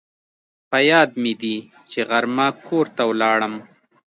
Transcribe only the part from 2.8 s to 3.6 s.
ته ولاړم